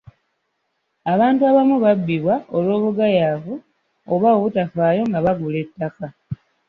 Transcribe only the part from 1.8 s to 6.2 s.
babbibwa olw'obugayaavu oba obutafaayo nga bagula ettaka.